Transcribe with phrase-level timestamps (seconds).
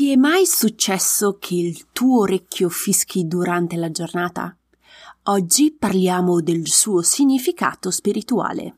[0.00, 4.56] Ti è mai successo che il tuo orecchio fischi durante la giornata?
[5.24, 8.76] Oggi parliamo del suo significato spirituale.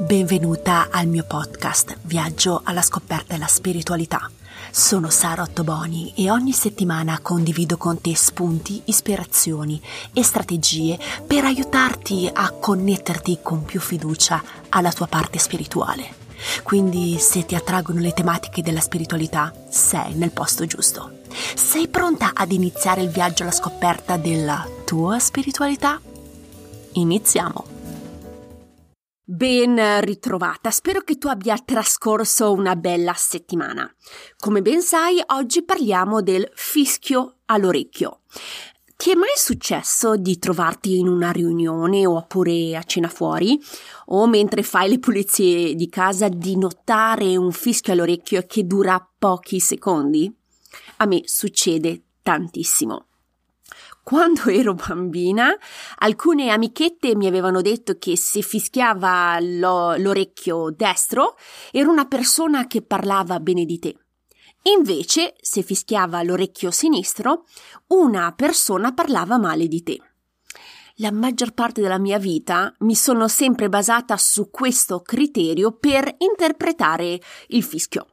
[0.00, 4.30] Benvenuta al mio podcast Viaggio alla scoperta della spiritualità.
[4.70, 9.80] Sono Sara Ottoboni e ogni settimana condivido con te spunti, ispirazioni
[10.12, 16.23] e strategie per aiutarti a connetterti con più fiducia alla tua parte spirituale.
[16.62, 21.20] Quindi se ti attraggono le tematiche della spiritualità, sei nel posto giusto.
[21.54, 26.00] Sei pronta ad iniziare il viaggio alla scoperta della tua spiritualità?
[26.92, 27.74] Iniziamo!
[29.26, 33.90] Ben ritrovata, spero che tu abbia trascorso una bella settimana.
[34.36, 38.20] Come ben sai, oggi parliamo del fischio all'orecchio.
[39.04, 43.62] Ti è mai successo di trovarti in una riunione oppure a cena fuori
[44.06, 49.60] o mentre fai le pulizie di casa di notare un fischio all'orecchio che dura pochi
[49.60, 50.34] secondi?
[50.96, 53.08] A me succede tantissimo.
[54.02, 55.54] Quando ero bambina,
[55.98, 61.36] alcune amichette mi avevano detto che se fischiava lo, l'orecchio destro
[61.72, 63.96] era una persona che parlava bene di te.
[64.66, 67.44] Invece, se fischiava l'orecchio sinistro,
[67.88, 70.00] una persona parlava male di te.
[70.98, 77.20] La maggior parte della mia vita mi sono sempre basata su questo criterio per interpretare
[77.48, 78.06] il fischio.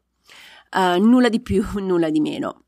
[0.72, 2.64] Uh, nulla di più, nulla di meno.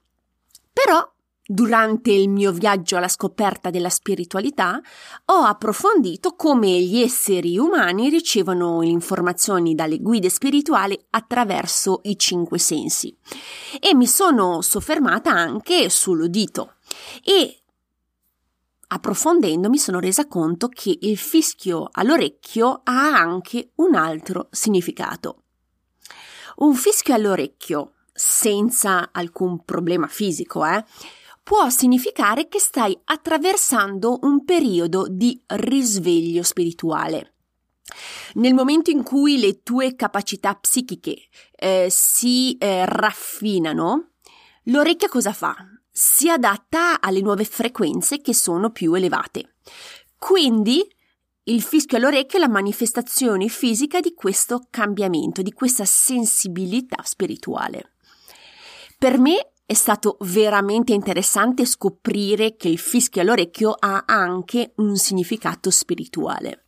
[0.71, 1.12] Però
[1.45, 4.79] Durante il mio viaggio alla scoperta della spiritualità
[5.25, 13.13] ho approfondito come gli esseri umani ricevono informazioni dalle guide spirituali attraverso i cinque sensi
[13.77, 16.75] e mi sono soffermata anche sull'udito
[17.21, 17.63] e
[18.87, 25.41] approfondendo mi sono resa conto che il fischio all'orecchio ha anche un altro significato.
[26.57, 30.85] Un fischio all'orecchio senza alcun problema fisico, eh,
[31.43, 37.33] può significare che stai attraversando un periodo di risveglio spirituale.
[38.35, 44.11] Nel momento in cui le tue capacità psichiche eh, si eh, raffinano,
[44.63, 45.55] l'orecchia cosa fa?
[45.91, 49.55] Si adatta alle nuove frequenze che sono più elevate.
[50.17, 50.81] Quindi
[51.43, 57.91] il fischio all'orecchio è la manifestazione fisica di questo cambiamento, di questa sensibilità spirituale.
[58.97, 65.69] Per me è stato veramente interessante scoprire che il fischio all'orecchio ha anche un significato
[65.69, 66.65] spirituale.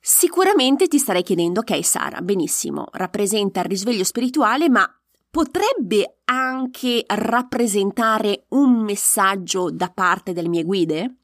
[0.00, 4.88] Sicuramente ti starei chiedendo, ok Sara, benissimo, rappresenta il risveglio spirituale, ma
[5.28, 11.16] potrebbe anche rappresentare un messaggio da parte delle mie guide?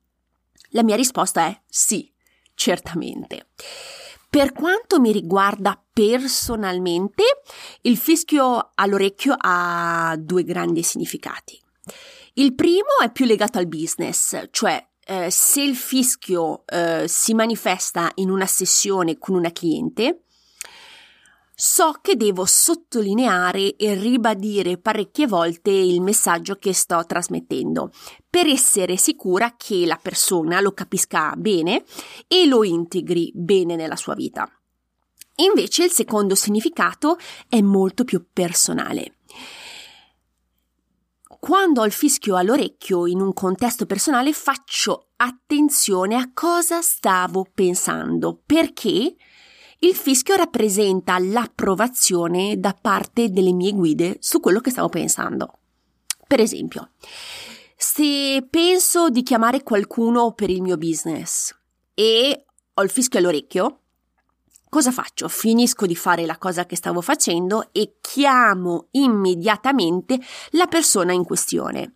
[0.71, 2.13] La mia risposta è sì,
[2.55, 3.47] certamente.
[4.33, 7.23] Per quanto mi riguarda personalmente,
[7.83, 11.61] il fischio all'orecchio ha due grandi significati.
[12.33, 18.11] Il primo è più legato al business, cioè eh, se il fischio eh, si manifesta
[18.15, 20.23] in una sessione con una cliente,
[21.65, 27.93] so che devo sottolineare e ribadire parecchie volte il messaggio che sto trasmettendo
[28.29, 31.85] per essere sicura che la persona lo capisca bene
[32.27, 34.51] e lo integri bene nella sua vita.
[35.37, 37.17] Invece il secondo significato
[37.49, 39.19] è molto più personale.
[41.39, 48.43] Quando ho il fischio all'orecchio in un contesto personale faccio attenzione a cosa stavo pensando
[48.45, 49.15] perché
[49.85, 55.59] il fischio rappresenta l'approvazione da parte delle mie guide su quello che stavo pensando.
[56.27, 56.91] Per esempio,
[57.77, 61.53] se penso di chiamare qualcuno per il mio business
[61.95, 62.45] e
[62.75, 63.81] ho il fischio all'orecchio,
[64.69, 65.27] cosa faccio?
[65.27, 71.95] Finisco di fare la cosa che stavo facendo e chiamo immediatamente la persona in questione.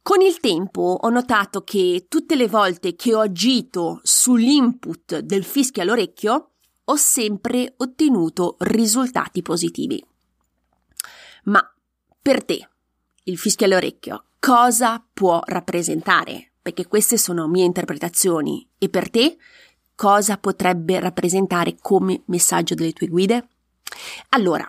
[0.00, 5.82] Con il tempo ho notato che tutte le volte che ho agito sull'input del fischio
[5.82, 6.52] all'orecchio,
[6.88, 10.04] ho sempre ottenuto risultati positivi.
[11.44, 11.74] Ma
[12.20, 12.68] per te,
[13.24, 16.52] il fischio all'orecchio, cosa può rappresentare?
[16.62, 18.68] Perché queste sono mie interpretazioni.
[18.78, 19.36] E per te,
[19.94, 23.48] cosa potrebbe rappresentare come messaggio delle tue guide?
[24.30, 24.68] Allora,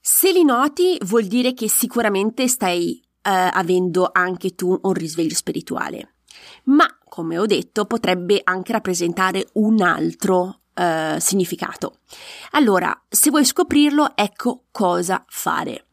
[0.00, 6.14] se li noti vuol dire che sicuramente stai uh, avendo anche tu un risveglio spirituale.
[6.64, 11.98] Ma, come ho detto, potrebbe anche rappresentare un altro eh, significato.
[12.50, 15.86] Allora, se vuoi scoprirlo, ecco cosa fare.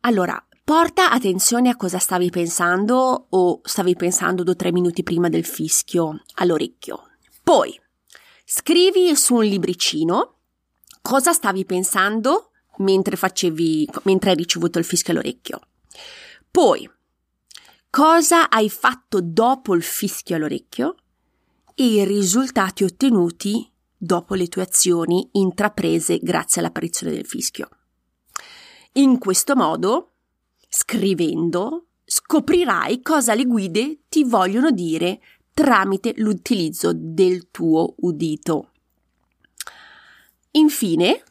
[0.00, 5.28] Allora, porta attenzione a cosa stavi pensando o stavi pensando due o tre minuti prima
[5.28, 7.08] del fischio all'orecchio.
[7.42, 7.78] Poi,
[8.44, 10.36] scrivi su un libricino
[11.02, 15.60] cosa stavi pensando mentre facevi, mentre hai ricevuto il fischio all'orecchio.
[16.50, 16.88] Poi,
[17.90, 20.96] cosa hai fatto dopo il fischio all'orecchio
[21.74, 23.71] e i risultati ottenuti
[24.04, 27.68] dopo le tue azioni intraprese grazie all'apparizione del fischio.
[28.94, 30.14] In questo modo,
[30.68, 35.20] scrivendo, scoprirai cosa le guide ti vogliono dire
[35.54, 38.72] tramite l'utilizzo del tuo udito.
[40.52, 41.22] Infine,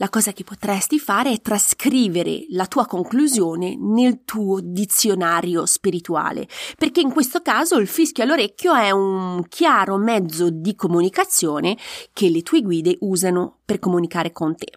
[0.00, 6.48] la cosa che potresti fare è trascrivere la tua conclusione nel tuo dizionario spirituale,
[6.78, 11.76] perché in questo caso il fischio all'orecchio è un chiaro mezzo di comunicazione
[12.14, 14.72] che le tue guide usano per comunicare con te.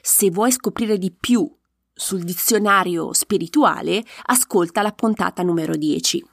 [0.00, 1.46] Se vuoi scoprire di più
[1.92, 6.24] sul dizionario spirituale, ascolta la puntata numero 10.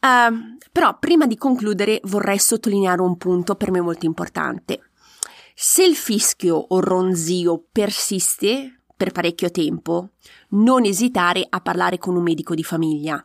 [0.00, 4.90] Uh, ehm, però prima di concludere vorrei sottolineare un punto per me molto importante.
[5.56, 10.10] Se il fischio o ronzio persiste per parecchio tempo,
[10.50, 13.24] non esitare a parlare con un medico di famiglia.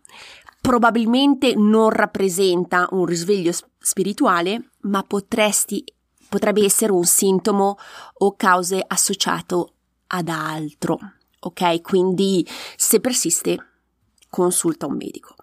[0.61, 5.83] Probabilmente non rappresenta un risveglio spirituale, ma potresti,
[6.29, 7.77] potrebbe essere un sintomo
[8.19, 9.73] o cause associato
[10.07, 10.99] ad altro.
[11.39, 11.81] Ok?
[11.81, 13.57] Quindi se persiste,
[14.29, 15.33] consulta un medico.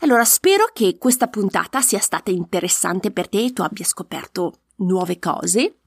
[0.00, 5.18] Allora, spero che questa puntata sia stata interessante per te e tu abbia scoperto nuove
[5.18, 5.79] cose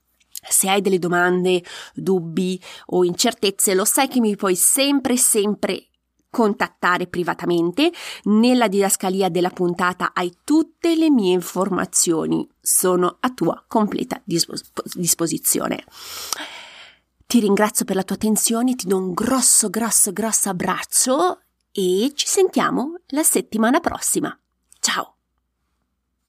[0.48, 1.64] se hai delle domande,
[1.94, 5.88] dubbi o incertezze, lo sai che mi puoi sempre, sempre
[6.34, 7.92] contattare privatamente.
[8.24, 15.84] Nella didascalia della puntata hai tutte le mie informazioni, sono a tua completa dispos- disposizione.
[17.28, 21.42] Ti ringrazio per la tua attenzione, ti do un grosso, grosso, grosso abbraccio
[21.72, 24.36] e ci sentiamo la settimana prossima.